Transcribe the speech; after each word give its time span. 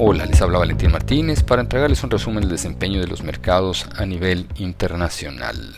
Hola, 0.00 0.26
les 0.26 0.40
habla 0.40 0.60
Valentín 0.60 0.92
Martínez 0.92 1.42
para 1.42 1.60
entregarles 1.60 2.04
un 2.04 2.10
resumen 2.10 2.42
del 2.42 2.52
desempeño 2.52 3.00
de 3.00 3.08
los 3.08 3.24
mercados 3.24 3.88
a 3.96 4.06
nivel 4.06 4.46
internacional. 4.54 5.74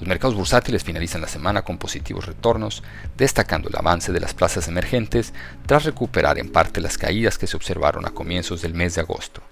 Los 0.00 0.08
mercados 0.08 0.34
bursátiles 0.34 0.82
finalizan 0.82 1.20
la 1.20 1.28
semana 1.28 1.62
con 1.62 1.78
positivos 1.78 2.26
retornos, 2.26 2.82
destacando 3.16 3.68
el 3.68 3.76
avance 3.76 4.10
de 4.10 4.18
las 4.18 4.34
plazas 4.34 4.66
emergentes 4.66 5.32
tras 5.64 5.84
recuperar 5.84 6.40
en 6.40 6.50
parte 6.50 6.80
las 6.80 6.98
caídas 6.98 7.38
que 7.38 7.46
se 7.46 7.56
observaron 7.56 8.04
a 8.04 8.10
comienzos 8.10 8.62
del 8.62 8.74
mes 8.74 8.96
de 8.96 9.02
agosto. 9.02 9.42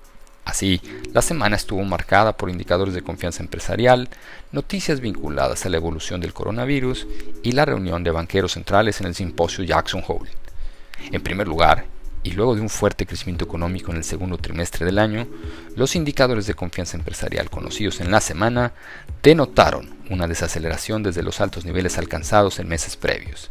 Así, 0.44 0.82
la 1.12 1.22
semana 1.22 1.54
estuvo 1.54 1.84
marcada 1.84 2.36
por 2.36 2.50
indicadores 2.50 2.94
de 2.94 3.02
confianza 3.02 3.44
empresarial, 3.44 4.08
noticias 4.50 4.98
vinculadas 4.98 5.64
a 5.64 5.68
la 5.68 5.76
evolución 5.76 6.20
del 6.20 6.34
coronavirus 6.34 7.06
y 7.44 7.52
la 7.52 7.64
reunión 7.64 8.02
de 8.02 8.10
banqueros 8.10 8.54
centrales 8.54 9.00
en 9.00 9.06
el 9.06 9.14
simposio 9.14 9.62
Jackson 9.62 10.02
Hole. 10.04 10.32
En 11.12 11.22
primer 11.22 11.46
lugar, 11.46 11.84
y 12.28 12.32
luego 12.32 12.54
de 12.54 12.60
un 12.60 12.68
fuerte 12.68 13.06
crecimiento 13.06 13.46
económico 13.46 13.90
en 13.90 13.96
el 13.96 14.04
segundo 14.04 14.36
trimestre 14.36 14.84
del 14.84 14.98
año, 14.98 15.26
los 15.76 15.96
indicadores 15.96 16.46
de 16.46 16.52
confianza 16.52 16.98
empresarial 16.98 17.48
conocidos 17.48 18.02
en 18.02 18.10
la 18.10 18.20
semana 18.20 18.74
denotaron 19.22 19.96
una 20.10 20.28
desaceleración 20.28 21.02
desde 21.02 21.22
los 21.22 21.40
altos 21.40 21.64
niveles 21.64 21.96
alcanzados 21.96 22.58
en 22.58 22.68
meses 22.68 22.96
previos. 22.96 23.48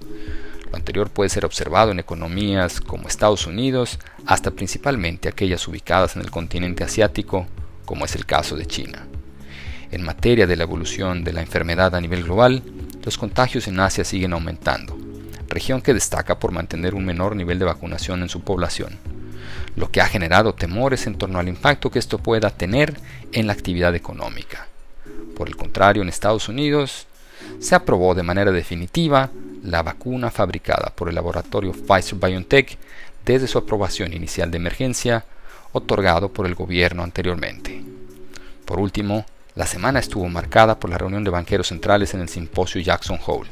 Lo 0.69 0.75
anterior 0.77 1.09
puede 1.09 1.29
ser 1.29 1.43
observado 1.43 1.91
en 1.91 1.97
economías 1.99 2.79
como 2.79 3.07
Estados 3.07 3.47
Unidos, 3.47 3.97
hasta 4.27 4.51
principalmente 4.51 5.27
aquellas 5.27 5.67
ubicadas 5.67 6.15
en 6.15 6.21
el 6.21 6.29
continente 6.29 6.83
asiático, 6.83 7.47
como 7.83 8.05
es 8.05 8.13
el 8.13 8.27
caso 8.27 8.55
de 8.55 8.67
China. 8.67 9.07
En 9.89 10.03
materia 10.03 10.45
de 10.45 10.55
la 10.55 10.63
evolución 10.63 11.23
de 11.23 11.33
la 11.33 11.41
enfermedad 11.41 11.95
a 11.95 12.01
nivel 12.01 12.25
global, 12.25 12.61
los 13.03 13.17
contagios 13.17 13.67
en 13.67 13.79
Asia 13.79 14.03
siguen 14.03 14.33
aumentando, 14.33 15.06
región 15.49 15.81
que 15.81 15.93
destaca 15.93 16.39
por 16.39 16.51
mantener 16.51 16.95
un 16.95 17.05
menor 17.05 17.35
nivel 17.35 17.59
de 17.59 17.65
vacunación 17.65 18.21
en 18.21 18.29
su 18.29 18.41
población, 18.41 18.97
lo 19.75 19.91
que 19.91 20.01
ha 20.01 20.07
generado 20.07 20.53
temores 20.53 21.07
en 21.07 21.15
torno 21.15 21.39
al 21.39 21.47
impacto 21.47 21.89
que 21.89 21.99
esto 21.99 22.17
pueda 22.17 22.49
tener 22.49 22.99
en 23.31 23.47
la 23.47 23.53
actividad 23.53 23.95
económica. 23.95 24.67
Por 25.35 25.47
el 25.47 25.55
contrario, 25.55 26.01
en 26.01 26.09
Estados 26.09 26.49
Unidos 26.49 27.07
se 27.59 27.75
aprobó 27.75 28.15
de 28.15 28.23
manera 28.23 28.51
definitiva 28.51 29.29
la 29.63 29.83
vacuna 29.83 30.31
fabricada 30.31 30.91
por 30.95 31.09
el 31.09 31.15
laboratorio 31.15 31.73
Pfizer 31.73 32.17
BioNTech 32.17 32.77
desde 33.25 33.47
su 33.47 33.57
aprobación 33.57 34.13
inicial 34.13 34.49
de 34.49 34.57
emergencia 34.57 35.25
otorgado 35.73 36.29
por 36.29 36.45
el 36.45 36.55
gobierno 36.55 37.03
anteriormente. 37.03 37.83
Por 38.65 38.79
último, 38.79 39.25
la 39.55 39.65
semana 39.65 39.99
estuvo 39.99 40.27
marcada 40.29 40.79
por 40.79 40.89
la 40.89 40.97
reunión 40.97 41.23
de 41.23 41.31
banqueros 41.31 41.67
centrales 41.67 42.13
en 42.13 42.21
el 42.21 42.29
simposio 42.29 42.81
Jackson 42.81 43.19
Hole. 43.25 43.49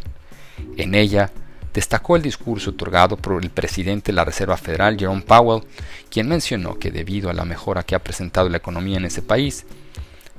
En 0.78 0.96
ella 0.96 1.32
destacó 1.76 2.16
el 2.16 2.22
discurso 2.22 2.70
otorgado 2.70 3.18
por 3.18 3.44
el 3.44 3.50
presidente 3.50 4.14
de 4.14 4.16
la 4.16 4.24
Reserva 4.24 4.56
Federal, 4.56 4.98
Jerome 4.98 5.22
Powell, 5.22 5.62
quien 6.10 6.30
mencionó 6.30 6.80
que 6.80 6.90
debido 6.90 7.30
a 7.30 7.34
la 7.34 7.44
mejora 7.44 7.84
que 7.84 7.96
ha 7.96 8.00
presentado 8.00 8.48
la 8.48 8.58
economía 8.58 8.98
en 8.98 9.04
ese 9.04 9.22
país, 9.22 9.66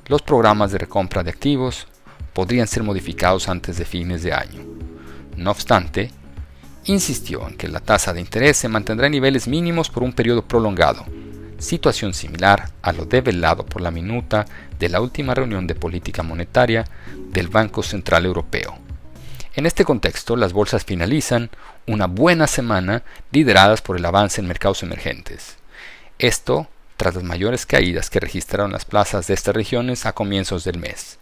los 0.07 0.23
programas 0.23 0.71
de 0.71 0.79
recompra 0.79 1.23
de 1.23 1.29
activos 1.29 1.85
podrían 2.33 2.65
ser 2.65 2.81
modificados 2.81 3.49
antes 3.49 3.77
de 3.77 3.85
fines 3.85 4.23
de 4.23 4.33
año. 4.33 4.65
No 5.35 5.51
obstante, 5.51 6.09
insistió 6.85 7.47
en 7.47 7.55
que 7.55 7.67
la 7.67 7.81
tasa 7.81 8.13
de 8.13 8.21
interés 8.21 8.57
se 8.57 8.67
mantendrá 8.67 9.05
en 9.05 9.11
niveles 9.11 9.47
mínimos 9.47 9.91
por 9.91 10.01
un 10.01 10.13
periodo 10.13 10.43
prolongado, 10.43 11.05
situación 11.59 12.15
similar 12.15 12.71
a 12.81 12.91
lo 12.93 13.05
develado 13.05 13.63
por 13.63 13.83
la 13.83 13.91
minuta 13.91 14.45
de 14.79 14.89
la 14.89 15.01
última 15.01 15.35
reunión 15.35 15.67
de 15.67 15.75
política 15.75 16.23
monetaria 16.23 16.85
del 17.29 17.47
Banco 17.47 17.83
Central 17.83 18.25
Europeo 18.25 18.86
en 19.57 19.65
este 19.65 19.85
contexto, 19.85 20.35
las 20.35 20.53
bolsas 20.53 20.85
finalizan 20.85 21.49
una 21.87 22.05
buena 22.05 22.45
semana 22.45 23.01
lideradas 23.31 23.81
por 23.81 23.97
el 23.97 24.05
avance 24.05 24.39
en 24.39 24.47
mercados 24.47 24.83
emergentes. 24.83 25.57
Esto 26.19 26.67
tras 26.95 27.15
las 27.15 27.23
mayores 27.23 27.65
caídas 27.65 28.11
que 28.11 28.19
registraron 28.19 28.71
las 28.71 28.85
plazas 28.85 29.25
de 29.25 29.33
estas 29.33 29.55
regiones 29.55 30.05
a 30.05 30.13
comienzos 30.13 30.63
del 30.63 30.77
mes. 30.77 31.17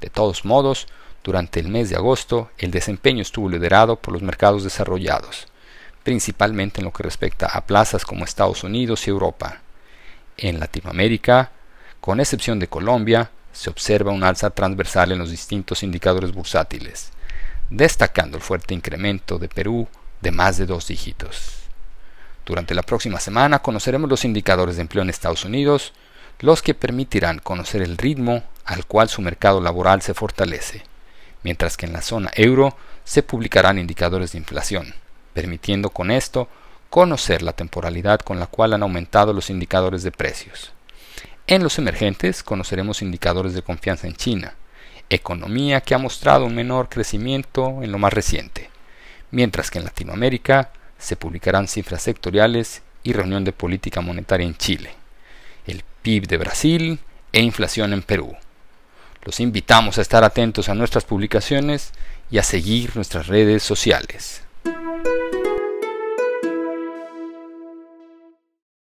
De 0.00 0.10
todos 0.10 0.44
modos, 0.44 0.88
durante 1.22 1.60
el 1.60 1.68
mes 1.68 1.88
de 1.88 1.94
agosto, 1.94 2.50
el 2.58 2.72
desempeño 2.72 3.22
estuvo 3.22 3.48
liderado 3.48 3.94
por 3.94 4.12
los 4.12 4.22
mercados 4.22 4.64
desarrollados, 4.64 5.46
principalmente 6.02 6.80
en 6.80 6.86
lo 6.86 6.92
que 6.92 7.04
respecta 7.04 7.46
a 7.46 7.66
plazas 7.66 8.04
como 8.04 8.24
Estados 8.24 8.64
Unidos 8.64 9.06
y 9.06 9.10
Europa. 9.10 9.60
En 10.36 10.58
Latinoamérica, 10.58 11.52
con 12.00 12.18
excepción 12.18 12.58
de 12.58 12.66
Colombia, 12.66 13.30
se 13.52 13.70
observa 13.70 14.10
un 14.10 14.24
alza 14.24 14.50
transversal 14.50 15.12
en 15.12 15.20
los 15.20 15.30
distintos 15.30 15.84
indicadores 15.84 16.32
bursátiles 16.32 17.12
destacando 17.70 18.36
el 18.36 18.42
fuerte 18.42 18.74
incremento 18.74 19.38
de 19.38 19.48
Perú 19.48 19.88
de 20.20 20.30
más 20.30 20.56
de 20.56 20.66
dos 20.66 20.88
dígitos. 20.88 21.62
Durante 22.44 22.74
la 22.74 22.82
próxima 22.82 23.18
semana 23.18 23.60
conoceremos 23.60 24.08
los 24.08 24.24
indicadores 24.24 24.76
de 24.76 24.82
empleo 24.82 25.02
en 25.02 25.10
Estados 25.10 25.44
Unidos, 25.44 25.92
los 26.40 26.62
que 26.62 26.74
permitirán 26.74 27.38
conocer 27.38 27.82
el 27.82 27.98
ritmo 27.98 28.44
al 28.64 28.86
cual 28.86 29.08
su 29.08 29.22
mercado 29.22 29.60
laboral 29.60 30.02
se 30.02 30.14
fortalece, 30.14 30.82
mientras 31.42 31.76
que 31.76 31.86
en 31.86 31.92
la 31.92 32.02
zona 32.02 32.30
euro 32.34 32.76
se 33.04 33.22
publicarán 33.22 33.78
indicadores 33.78 34.32
de 34.32 34.38
inflación, 34.38 34.94
permitiendo 35.32 35.90
con 35.90 36.10
esto 36.10 36.48
conocer 36.90 37.42
la 37.42 37.52
temporalidad 37.52 38.20
con 38.20 38.38
la 38.38 38.46
cual 38.46 38.74
han 38.74 38.82
aumentado 38.82 39.32
los 39.32 39.50
indicadores 39.50 40.02
de 40.02 40.12
precios. 40.12 40.72
En 41.48 41.62
los 41.62 41.78
emergentes 41.78 42.42
conoceremos 42.42 43.02
indicadores 43.02 43.54
de 43.54 43.62
confianza 43.62 44.06
en 44.06 44.14
China, 44.14 44.54
economía 45.10 45.80
que 45.80 45.94
ha 45.94 45.98
mostrado 45.98 46.44
un 46.44 46.54
menor 46.54 46.88
crecimiento 46.88 47.82
en 47.82 47.92
lo 47.92 47.98
más 47.98 48.12
reciente, 48.12 48.70
mientras 49.30 49.70
que 49.70 49.78
en 49.78 49.84
Latinoamérica 49.84 50.70
se 50.98 51.16
publicarán 51.16 51.68
cifras 51.68 52.02
sectoriales 52.02 52.82
y 53.02 53.12
reunión 53.12 53.44
de 53.44 53.52
política 53.52 54.00
monetaria 54.00 54.46
en 54.46 54.56
Chile, 54.56 54.94
el 55.66 55.84
PIB 56.02 56.26
de 56.26 56.36
Brasil 56.36 56.98
e 57.32 57.42
inflación 57.42 57.92
en 57.92 58.02
Perú. 58.02 58.34
Los 59.22 59.40
invitamos 59.40 59.98
a 59.98 60.02
estar 60.02 60.24
atentos 60.24 60.68
a 60.68 60.74
nuestras 60.74 61.04
publicaciones 61.04 61.92
y 62.30 62.38
a 62.38 62.42
seguir 62.42 62.94
nuestras 62.96 63.26
redes 63.26 63.62
sociales. 63.62 64.42